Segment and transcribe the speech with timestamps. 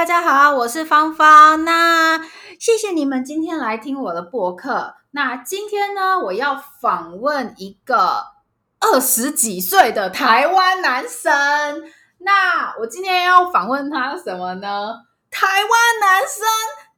[0.00, 1.62] 大家好，我是芳芳。
[1.66, 2.18] 那
[2.58, 4.94] 谢谢你们今天来听我的博客。
[5.10, 8.24] 那今天呢，我要访问一个
[8.80, 11.82] 二十几岁的台湾男生。
[12.20, 15.02] 那我今天要访问他什么呢？
[15.30, 16.46] 台湾男生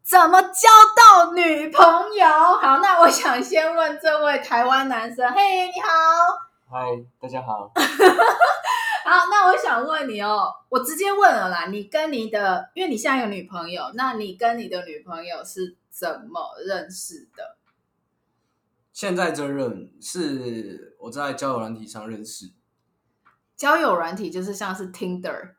[0.05, 1.85] 怎么交到女朋
[2.15, 2.29] 友？
[2.63, 5.89] 好，那我想先问这位台湾男生，嘿，你好。
[6.71, 6.87] 嗨，
[7.21, 7.73] 大家好。
[9.05, 11.67] 好，那我想问你哦，我直接问了啦。
[11.67, 17.57] 你跟你的，因为你现在有女朋友，那你跟你的女朋友是怎么认识的？
[18.93, 22.53] 现在这任是我在交友软体上认识。
[23.57, 25.55] 交友软体就是像是 Tinder，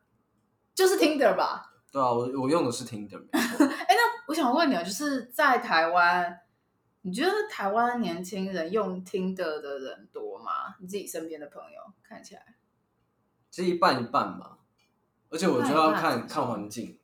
[0.75, 1.73] 就是 Tinder 吧？
[1.91, 3.23] 对啊，我我用的是 Tinder。
[3.31, 6.39] 哎，那我想问你啊，就是在台湾，
[7.01, 10.75] 你觉得台湾年轻人用 Tinder 的人多吗？
[10.79, 12.52] 你自己身边的朋友看起来。
[13.53, 14.57] 是一半一半吧，
[15.29, 16.97] 而且我觉得要看看环境，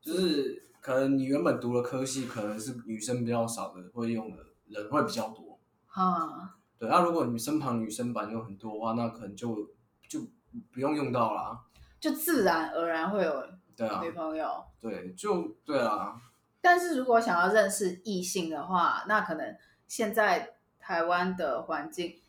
[0.00, 4.36] 就是可能你原本读的科系可能是女生比较少的，会用的
[4.68, 5.58] 人会比较多。
[5.86, 9.68] 哈，对，那、啊、如果你身旁女生版有很多的话，那可能就
[10.08, 10.20] 就
[10.72, 11.60] 不用用到啦，
[11.98, 14.64] 就自然而然会有对啊女朋友。
[14.80, 16.14] 对，就对啊。
[16.60, 19.56] 但是如果想要认识异性的话，那可能
[19.88, 22.20] 现在台湾的环境，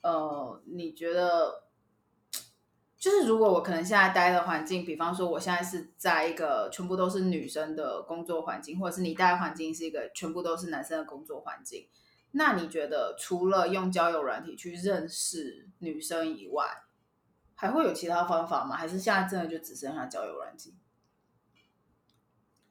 [0.00, 1.65] 呃，你觉得？
[2.98, 11.86] 就是如果我可能现在待的环境，比方说我现在是在一个全部都是女生的工作环境，或者是你待的环境是一个全部都是男生的工作环境，
[12.32, 16.64] 那你觉得除了用交友软体去认识女生以外，
[17.54, 18.74] 还会有其他方法吗？
[18.74, 20.74] 还是现在真的就只剩下交友软体？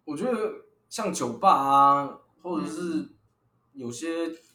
[0.06, 3.10] 我觉得像酒吧啊，或者是
[3.74, 4.08] 有些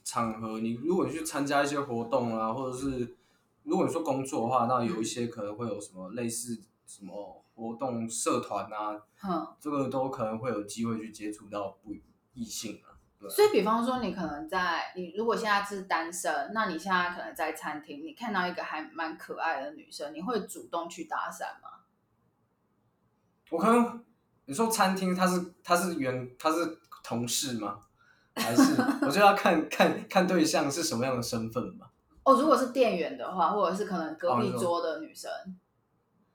[0.03, 3.17] 场合，你如果你去参加一些活动啊，或者是。
[3.65, 11.95] 如果你说工作的话，那有一些可能会有什么类似什么活动社团啊，嗯，这个都可能会有机会去接触到不
[12.33, 12.97] 异性啊。
[13.19, 13.29] 对。
[13.29, 21.81] 所以，比方说，你可能在你如果现在是单身，那你现在可能在餐厅，你看到一个还蛮可爱的女生，你会主动去搭讪吗？
[23.51, 24.05] 我可能
[24.47, 27.81] 你说餐厅，他是他是员他是同事吗？
[28.35, 28.63] 还是
[29.05, 31.91] 我就要看看看对象是什么样的身份嘛？
[32.23, 35.57] 哦，如果是店员的话，或者是可能隔壁桌的女生，哦、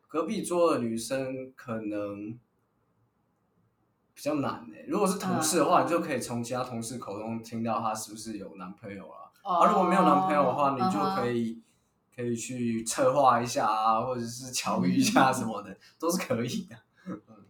[0.07, 2.31] 隔壁桌的女生可能
[4.13, 4.85] 比较难诶。
[4.87, 9.29] 如果是同事的话，嗯、你就可以从其他同事口中听到她是不是有男朋友啊。
[9.43, 11.63] 哦啊、如果没有男朋友的话，你就可以、嗯、
[12.15, 16.75] 可以去策划一下啊，或者是 巧遇一下什么的，嗯、都是可以的。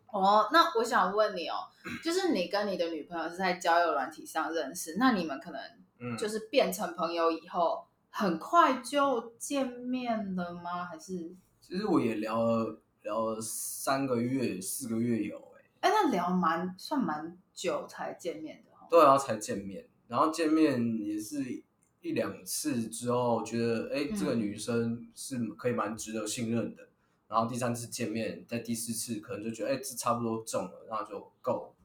[0.08, 1.56] 哦，那我想问你哦，
[2.04, 7.88] 就是你跟你的女朋友是在交友软体上认识，那你们可能就是变成朋友以后。
[8.18, 10.86] 很快就见面了吗？
[10.86, 11.36] 还是？
[11.60, 15.38] 其实我也聊了聊了三个月、四个月有
[15.82, 15.90] 哎、欸。
[15.90, 18.72] 那聊蛮算蛮久才见面的。
[18.90, 21.62] 对啊，才见面，然后见面也是
[22.00, 26.84] 一两次之后，觉得哎、欸，这个女生是可以蛮值得信任的。
[26.84, 26.90] 嗯、
[27.28, 31.76] 然后第三次见面，在第四次可能就觉得哎、欸，这差不多中了，然后就够，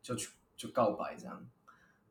[0.00, 1.44] 就去就告白这样。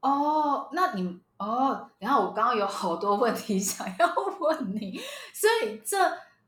[0.03, 4.99] 哦，那你哦，然后我刚刚有好多问题 想要问你，
[5.33, 5.97] 所以这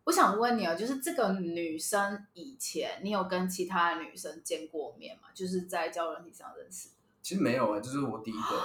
[0.03, 5.29] 我想问你哦，就是这个女生以前你有跟其他的女生见过面吗？
[5.33, 6.89] 就是在交友软体上认识？
[7.21, 8.61] 其实没有啊，这是我第一个。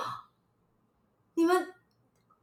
[1.34, 1.72] 你们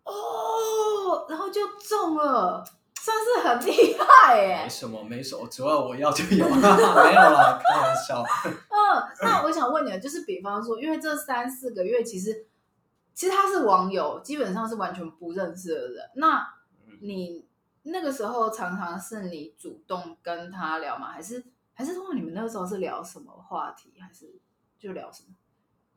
[0.06, 2.64] 哦，然后就中了，
[3.08, 4.64] 算是很厉害耶。
[4.64, 8.22] 没什么，没什么，主要我要就有， 没有啦，开玩笑。
[8.44, 8.78] 嗯
[9.22, 12.46] 那我想问你，就是比方说，因为这三四个月，其实
[13.14, 16.10] 其实他是网友，基本上是完全不认识的人。
[16.16, 16.46] 那
[17.02, 17.46] 你
[17.84, 21.12] 那个时候常常是你主动跟他聊吗？
[21.12, 21.44] 还是
[21.74, 23.94] 还是通常你们那个时候是聊什么话题？
[24.00, 24.38] 还是
[24.78, 25.30] 就聊什么？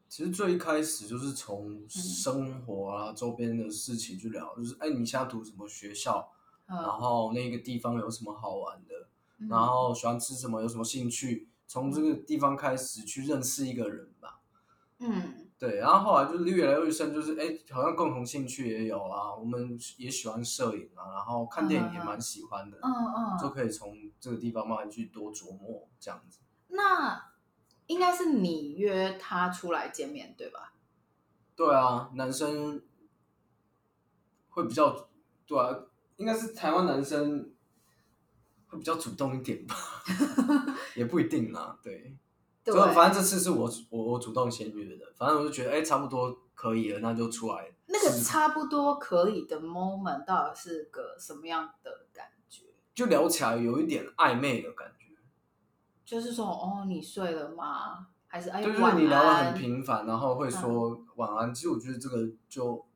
[0.08, 6.30] 其实最一开始就是从生活啊、嗯、周边的事情去聊，就是哎，你现在读什么学校？
[6.70, 9.08] 嗯、然后那个地方有什么好玩的？
[9.38, 10.62] 嗯、然后喜欢吃什么？
[10.62, 11.48] 有什么兴趣？
[11.66, 14.40] 从这个地方开始去认识一个人吧，
[14.98, 26.40] 嗯，对，然后后来就是越来越深，就是哎，好像共同兴趣也有啊，我们也喜欢摄影啊，然后看电影也蛮喜欢的，嗯嗯，就可以从这个地方慢慢去多琢磨这样子。
[26.68, 27.30] 那
[27.86, 30.72] 应该是你约他出来见面对吧？
[31.54, 32.82] 对啊，男生
[34.48, 35.08] 会比较，
[35.46, 35.78] 对啊，
[36.20, 37.50] 应该是台湾男生。
[38.72, 39.74] 会比较主动一点吧，
[40.94, 41.76] 也不一定啦。
[41.82, 42.16] 对，
[42.62, 47.74] 对，反正这次是我我我主动先约的，反正我就觉得哎、欸，差不多可以了，那就出来。
[47.86, 52.66] 那个差不多可以的 moment 到底是个什么样的感觉？
[52.94, 55.16] 就聊起来有一点暧昧的感觉，
[56.04, 58.06] 就是说哦，你睡了吗？
[58.28, 61.50] 还是哎，对，就是你聊得很频繁，然后会说晚安。
[61.50, 62.18] 嗯、其实我觉得这个
[62.48, 62.86] 就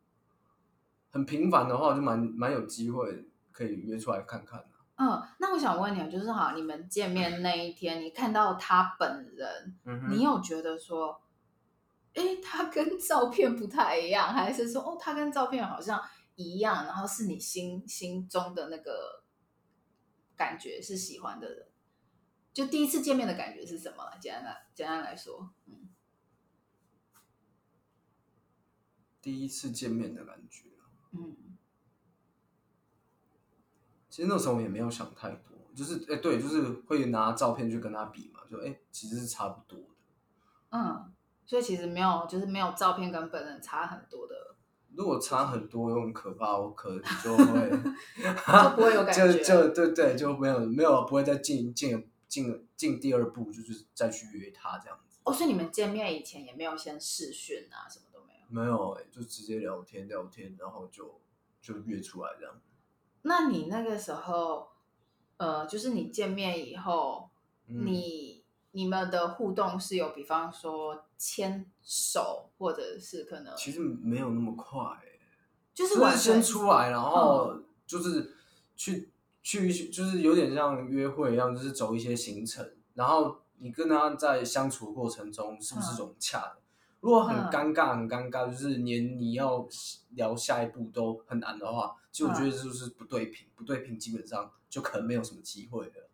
[1.15, 4.65] 很频繁的话，就蛮蛮有机会可以约出来看看。
[4.97, 11.23] 嗯，那我想问你，就是好，你们见面那一天，你看到他本人，嗯、你有觉得说，
[12.15, 16.03] 哎，他跟照片不太一样，还是说，哦，他跟照片好像
[16.35, 19.23] 一样，然后是你心心中的那个
[20.37, 21.69] 感觉是喜欢的人？
[22.53, 24.11] 就第一次见面的感觉是什么？
[24.21, 25.91] 简单来简单来说，嗯，
[29.23, 30.71] 第一次见面的感觉，
[31.15, 31.37] 嗯。
[34.11, 39.87] 其实那时候我也没有想太多，就是哎，对，就是会拿照片去跟他比嘛，就哎，其实是差不多的。
[40.71, 41.13] 嗯，
[41.45, 44.35] 所以其实没有，就是没有照片跟本人差很多的。
[44.97, 47.71] 如果差很多又很可怕，我可能就会
[48.23, 55.19] 就不会有感 觉，就就对对，就没有没有不会再进进进进第二步，就是再去约他这样子。
[55.25, 58.14] 哦，所以你们见面以前也没有先试训啊，什么都
[58.55, 58.97] 没有？
[59.11, 61.21] 就直接聊天聊天，然后就
[61.61, 62.55] 就约出来这样。
[63.23, 64.69] 那你那个时候，
[65.39, 67.31] 呃，就是你见面以后，
[67.67, 74.79] 嗯、你你们的互动是有，比方说牵手，或者是可能，其实没有那么快，
[75.75, 78.37] 就是就是先出来，然后就是
[78.77, 79.11] 去、嗯、
[79.43, 86.57] 去就是有点像约会一样，就是走一些行程，然后你跟他在相处的过程中是不是融洽的？
[86.59, 86.64] 嗯、
[87.05, 89.69] 如果很尴尬，很尴尬，就是连你要
[90.15, 91.95] 聊下一步都很难的话。
[92.11, 96.09] 其实我觉得就是不对频，嗯、不对频，基本上就可能没有什么机会了。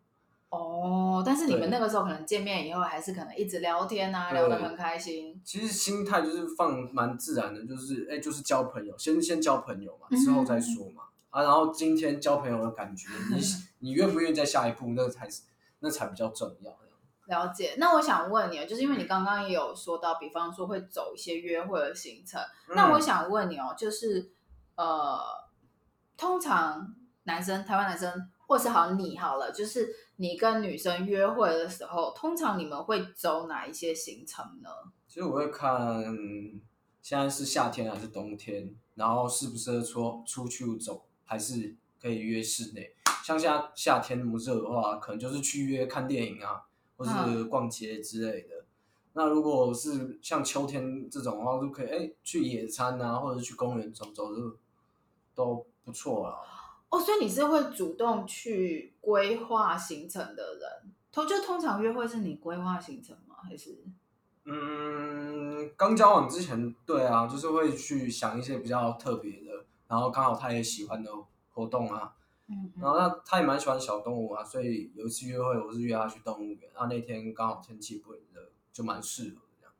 [0.49, 5.41] 哦，但是你们那个时候可能见面以后，还是可能一直聊天啊，聊得很开心。
[5.45, 11.05] 其实心态就是放蛮自然的，就是哎，就是交朋友，先先交朋友嘛，之后再说嘛。
[11.31, 13.41] 嗯、啊，然后今天交朋友的感觉，你
[13.79, 15.43] 你愿不愿意再下一步，那个才是
[15.79, 16.77] 那才比较重要。
[17.31, 17.77] 了解。
[17.79, 22.39] 那我想问你，就是因为你刚刚也有说到，比方说会走一些约会的行程，
[22.69, 24.31] 嗯、那我想问你哦，就是
[24.75, 25.19] 呃。
[26.21, 34.69] 通常男生，台湾男生，或是好你好了，就是你跟女生约会的时候，通常你们会走哪一些行程呢？
[35.09, 36.05] 其实我会看
[37.01, 42.95] 现在是夏天还是冬天，然后适不适合出出去走，还是可以约室内。
[43.25, 46.61] 像夏夏天那么热的话，可能就是去约看电影啊，
[47.01, 48.57] 或是逛街之类的。
[48.57, 48.67] 嗯、
[49.15, 54.59] 那如果是像秋天这种的话，就可以哎去野餐啊，或者去公园走走，就
[55.35, 55.67] 都。
[55.83, 56.37] 不错啊，
[56.91, 63.37] 哦，所以你是会主动去规划行程的人，通就通常约会是你规划行程吗？
[63.43, 63.83] 还是？
[64.45, 71.11] 嗯，刚交往之前，对啊，就是会去想一些比较特别的，然后刚好他也喜欢的
[71.49, 72.15] 活动啊，
[72.51, 78.21] 嗯，嗯，然后他他也蛮喜欢小动物啊，所以有一次约会，我是约他去动物园，然后那天刚好天气不热，
[78.73, 79.73] 就蛮适合这样。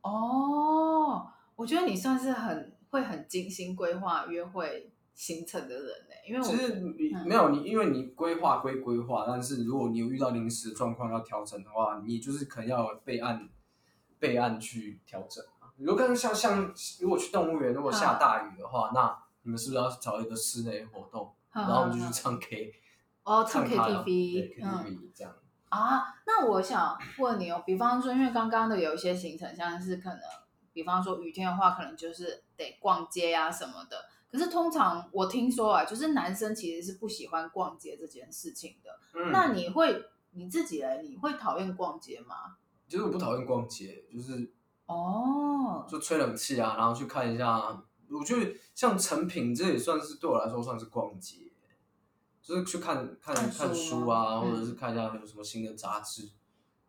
[0.00, 6.14] 哦，我觉得你算是很会很精心规划约会行程的人呢？
[6.26, 13.48] 因为我其实你、嗯、没有你，因为你规划归规划，但是如果你有遇到临时状况要调整的话，你就是可能要备案
[14.18, 15.44] 备案去调整。
[15.76, 22.72] 如果像像如果去动物园，如果下大雨的话，嗯、那你们是不是要找一个室内活动，嗯、然后我们就去唱 K？
[23.22, 25.34] 哦，唱 KTV，嗯，KTV 这样
[25.70, 26.04] 啊？
[26.26, 30.20] 那我想问你哦，比方说，因为刚刚的有一些行程，像是可能，
[30.72, 33.96] 比方说雨天的话，可能就是得逛街啊什么的。
[34.30, 38.90] 可是通常我听说啊，就是男生其实是不喜欢逛街这件事情的。
[39.14, 42.56] 嗯，那你会你自己来，你会讨厌逛街吗？
[42.88, 44.52] 就是我不讨厌逛街，就是
[44.86, 47.82] 哦，就吹冷气啊，然后去看一下。
[48.10, 51.50] 我觉得像成品这也算是对我来说算是逛街，
[52.42, 56.28] 就是去看看看书，啊，或者是看一下有什么新的杂志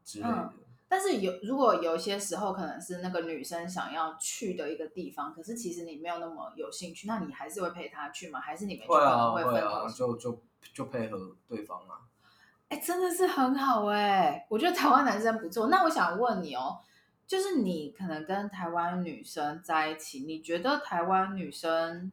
[0.03, 0.31] 之类的。
[0.31, 0.53] 嗯
[0.88, 8.39] 但是有，如果有些时候可能是那个女生想要去的一个地方，可是其实你没有那么有兴趣，那你还是会陪她去吗？
[8.39, 10.43] 还是你们会啊会啊，就就
[10.75, 12.05] 就配合对方啊。
[12.69, 15.67] 哎，真的是很好哎，我觉得台湾男生不错。
[15.67, 16.77] 那我想问你哦，
[17.27, 22.12] 就是你可能跟台湾女生在一起，你觉得台湾女生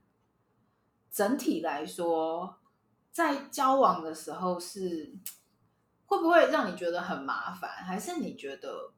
[1.11, 2.57] 整体来说
[3.11, 5.15] 在交往的时候是？
[6.05, 7.71] 会不会让你觉得很麻烦？
[7.71, 8.93] 还是你觉得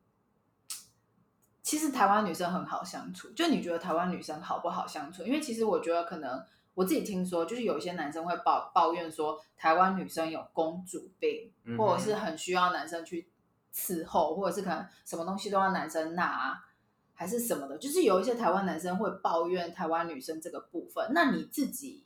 [1.62, 3.28] 其实台湾女生很好相处？
[3.30, 5.22] 就你觉得台湾女生好不好相处？
[5.22, 6.44] 因为其实我觉得可能
[6.74, 13.28] 我自己听说，就是有些男生会抱抱怨说台湾女生有公主病，嗯、或者是很需要男生去
[13.74, 16.64] 伺候，或者是可能什么东西都要男生拿，
[17.12, 17.76] 还是什么的。
[17.76, 21.10] 就是有一些台湾男生会抱怨台湾女生这个部分。
[21.12, 22.04] 那你自己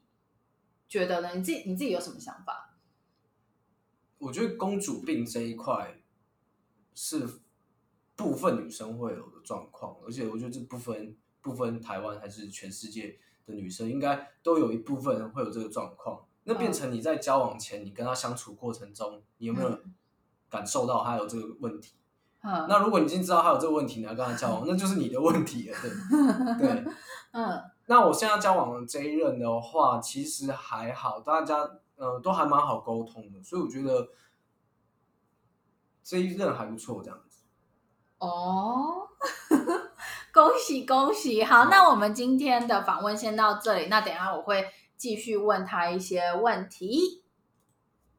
[0.88, 1.34] 觉得呢？
[1.34, 2.76] 你自己你自己有什么想法？
[4.18, 6.00] 我觉得公主病这一块，
[6.94, 7.40] 是
[8.16, 16.26] 部分女生会有的状况，而且我觉得这部分部分台湾还是全世界的女生，应该都有一部分人会有这个状况。
[16.44, 19.78] 那变成你在交往前，你跟他相处过程中，你有没有
[20.50, 21.94] 感受到他有这个问题？
[22.40, 25.76] 嗯、那如果你已经知道他有这个问题，你要跟他交往， 那就是你的问题了。
[25.82, 25.90] 对，
[26.68, 26.84] 对，
[27.32, 27.62] 嗯。
[27.86, 31.56] 那我现在交往的这一任的话，其实还好，大家
[31.96, 34.08] 呃都还蛮好沟通的，所以我觉得
[36.04, 37.44] 这一任还不错，这样子。
[38.18, 39.08] 哦，
[40.32, 41.42] 恭喜恭喜！
[41.44, 44.66] 好，嗯、那我们今天的访问先到这里，那等一下我会。
[44.98, 47.22] 继续问他一些问题。